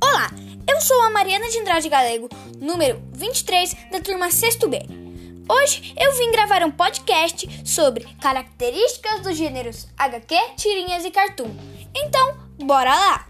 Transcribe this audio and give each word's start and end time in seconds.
Olá, 0.00 0.30
eu 0.68 0.80
sou 0.80 1.02
a 1.02 1.10
Mariana 1.10 1.48
de 1.48 1.58
Andrade 1.58 1.88
Galego, 1.88 2.28
número 2.60 3.02
23 3.12 3.74
da 3.90 4.00
turma 4.00 4.30
6 4.30 4.56
B. 4.68 4.82
Hoje 5.48 5.92
eu 5.98 6.16
vim 6.16 6.30
gravar 6.30 6.62
um 6.62 6.70
podcast 6.70 7.48
sobre 7.68 8.04
características 8.20 9.20
dos 9.22 9.36
gêneros 9.36 9.88
HQ, 9.98 10.36
tirinhas 10.56 11.04
e 11.04 11.10
cartoon. 11.10 11.50
Então, 11.92 12.36
bora 12.62 12.94
lá! 12.94 13.29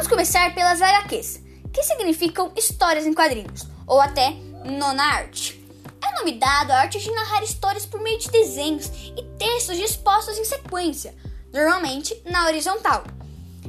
Vamos 0.00 0.08
começar 0.08 0.54
pelas 0.54 0.80
HQs, 0.80 1.42
que 1.70 1.82
significam 1.82 2.50
histórias 2.56 3.04
em 3.04 3.12
quadrinhos, 3.12 3.66
ou 3.86 4.00
até 4.00 4.30
nona 4.64 5.02
arte. 5.02 5.62
É 6.02 6.18
nome 6.18 6.38
dado 6.38 6.70
à 6.70 6.78
arte 6.78 6.98
de 6.98 7.10
narrar 7.10 7.42
histórias 7.42 7.84
por 7.84 8.00
meio 8.00 8.18
de 8.18 8.30
desenhos 8.30 8.86
e 8.86 9.22
textos 9.38 9.76
dispostos 9.76 10.38
em 10.38 10.44
sequência, 10.46 11.14
normalmente 11.52 12.18
na 12.24 12.46
horizontal. 12.46 13.04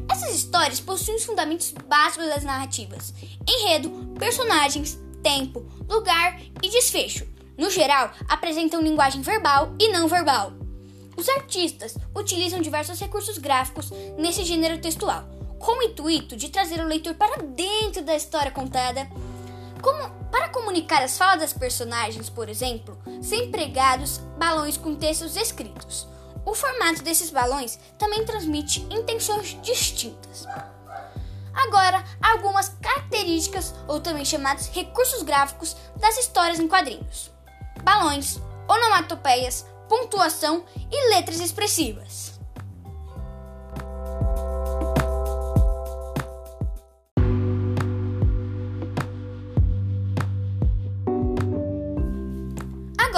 Essas 0.09 0.33
histórias 0.33 0.79
possuem 0.79 1.17
os 1.17 1.25
fundamentos 1.25 1.73
básicos 1.85 2.29
das 2.29 2.45
narrativas: 2.45 3.13
enredo, 3.45 3.89
personagens, 4.17 4.97
tempo, 5.21 5.69
lugar 5.89 6.39
e 6.63 6.69
desfecho. 6.69 7.27
No 7.57 7.69
geral, 7.69 8.09
apresentam 8.29 8.81
linguagem 8.81 9.21
verbal 9.21 9.75
e 9.77 9.89
não 9.89 10.07
verbal. 10.07 10.53
Os 11.17 11.27
artistas 11.27 11.97
utilizam 12.15 12.61
diversos 12.61 12.97
recursos 13.01 13.37
gráficos 13.37 13.91
nesse 14.17 14.45
gênero 14.45 14.79
textual 14.79 15.40
com 15.61 15.79
o 15.79 15.83
intuito 15.83 16.35
de 16.35 16.49
trazer 16.49 16.81
o 16.81 16.87
leitor 16.87 17.13
para 17.15 17.41
dentro 17.41 18.03
da 18.03 18.15
história 18.15 18.51
contada. 18.51 19.07
Como, 19.81 20.09
para 20.31 20.49
comunicar 20.49 21.01
as 21.01 21.17
falas 21.17 21.39
das 21.39 21.53
personagens, 21.53 22.29
por 22.29 22.49
exemplo, 22.49 22.97
são 23.21 23.37
empregados 23.37 24.17
balões 24.37 24.77
com 24.77 24.95
textos 24.95 25.35
escritos. 25.35 26.07
O 26.45 26.55
formato 26.55 27.03
desses 27.03 27.29
balões 27.29 27.79
também 27.97 28.25
transmite 28.25 28.81
intenções 28.89 29.57
distintas. 29.61 30.45
Agora, 31.53 32.03
algumas 32.21 32.69
características, 32.81 33.73
ou 33.87 33.99
também 33.99 34.25
chamados 34.25 34.67
recursos 34.67 35.21
gráficos, 35.21 35.75
das 35.97 36.17
histórias 36.17 36.59
em 36.59 36.67
quadrinhos: 36.67 37.31
balões, 37.83 38.39
onomatopeias, 38.67 39.65
pontuação 39.87 40.63
e 40.89 41.09
letras 41.09 41.39
expressivas. 41.39 42.30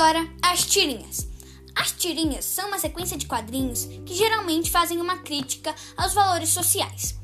Agora, 0.03 0.29
as 0.41 0.65
tirinhas. 0.65 1.29
As 1.73 1.93
tirinhas 1.93 2.43
são 2.43 2.67
uma 2.67 2.77
sequência 2.77 3.17
de 3.17 3.25
quadrinhos 3.25 3.85
que 4.05 4.13
geralmente 4.13 4.69
fazem 4.69 4.99
uma 4.99 5.19
crítica 5.19 5.73
aos 5.95 6.13
valores 6.13 6.49
sociais. 6.49 7.17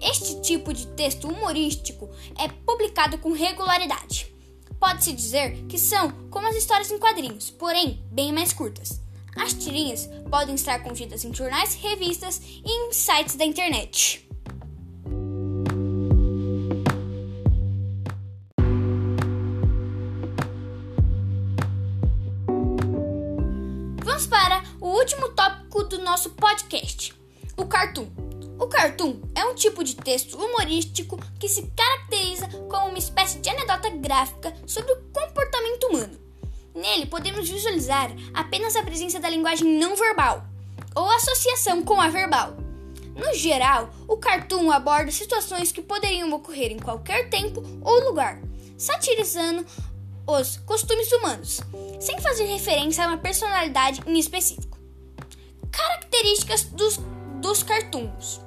Este 0.00 0.40
tipo 0.40 0.72
de 0.72 0.86
texto 0.86 1.26
humorístico 1.26 2.08
é 2.38 2.46
publicado 2.46 3.18
com 3.18 3.32
regularidade. 3.32 4.32
Pode-se 4.78 5.12
dizer 5.12 5.66
que 5.66 5.76
são 5.76 6.08
como 6.30 6.46
as 6.46 6.54
histórias 6.54 6.92
em 6.92 7.00
quadrinhos, 7.00 7.50
porém 7.50 8.00
bem 8.12 8.32
mais 8.32 8.52
curtas. 8.52 9.00
As 9.34 9.52
tirinhas 9.52 10.08
podem 10.30 10.54
estar 10.54 10.84
contidas 10.84 11.24
em 11.24 11.34
jornais, 11.34 11.74
revistas 11.74 12.40
e 12.64 12.70
em 12.70 12.92
sites 12.92 13.34
da 13.34 13.44
internet. 13.44 14.29
Vamos 24.20 24.26
para 24.26 24.62
o 24.82 24.88
último 24.88 25.30
tópico 25.30 25.82
do 25.84 25.98
nosso 26.02 26.28
podcast: 26.30 27.14
o 27.56 27.64
cartoon. 27.64 28.06
O 28.58 28.66
cartoon 28.66 29.18
é 29.34 29.46
um 29.46 29.54
tipo 29.54 29.82
de 29.82 29.96
texto 29.96 30.36
humorístico 30.36 31.18
que 31.38 31.48
se 31.48 31.62
caracteriza 31.74 32.46
como 32.68 32.88
uma 32.88 32.98
espécie 32.98 33.38
de 33.38 33.48
anedota 33.48 33.88
gráfica 33.88 34.54
sobre 34.66 34.92
o 34.92 35.02
comportamento 35.10 35.86
humano. 35.86 36.20
Nele 36.74 37.06
podemos 37.06 37.48
visualizar 37.48 38.10
apenas 38.34 38.76
a 38.76 38.82
presença 38.82 39.18
da 39.18 39.30
linguagem 39.30 39.78
não 39.78 39.96
verbal 39.96 40.44
ou 40.94 41.10
associação 41.12 41.82
com 41.82 41.98
a 41.98 42.08
verbal. 42.08 42.58
No 43.16 43.32
geral, 43.32 43.88
o 44.06 44.18
cartoon 44.18 44.70
aborda 44.70 45.10
situações 45.10 45.72
que 45.72 45.80
poderiam 45.80 46.30
ocorrer 46.34 46.70
em 46.70 46.78
qualquer 46.78 47.30
tempo 47.30 47.62
ou 47.80 48.04
lugar, 48.04 48.38
satirizando 48.76 49.64
os 50.26 50.58
costumes 50.58 51.10
humanos, 51.12 51.60
sem 52.00 52.20
fazer 52.20 52.44
referência 52.44 53.04
a 53.04 53.08
uma 53.08 53.18
personalidade 53.18 54.02
em 54.06 54.18
específico. 54.18 54.78
Características 55.70 56.64
dos, 56.64 56.98
dos 57.40 57.62
cartoons: 57.62 58.40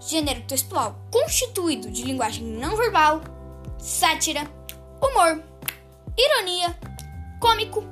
gênero 0.00 0.42
textual 0.42 0.98
constituído 1.10 1.90
de 1.90 2.04
linguagem 2.04 2.44
não 2.44 2.76
verbal, 2.76 3.20
sátira, 3.78 4.42
humor, 5.00 5.42
ironia, 6.16 6.76
cômico, 7.40 7.84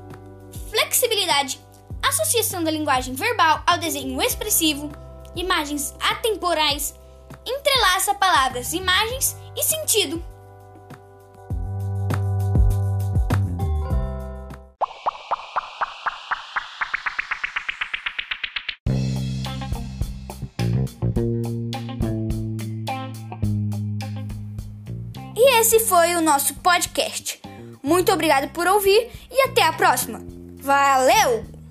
flexibilidade, 0.70 1.60
associação 2.02 2.64
da 2.64 2.70
linguagem 2.70 3.14
verbal 3.14 3.62
ao 3.66 3.78
desenho 3.78 4.20
expressivo, 4.22 4.90
imagens 5.36 5.94
atemporais, 6.00 6.94
entrelaça 7.46 8.14
palavras, 8.14 8.72
imagens 8.72 9.36
e 9.56 9.62
sentido 9.62 10.31
E 25.44 25.58
esse 25.58 25.80
foi 25.80 26.14
o 26.14 26.20
nosso 26.20 26.54
podcast. 26.54 27.41
Muito 27.82 28.12
obrigado 28.12 28.48
por 28.53 28.64
ouvir 28.69 29.10
e 29.28 29.42
até 29.48 29.64
a 29.64 29.72
próxima. 29.72 30.25
Valeu! 30.60 31.61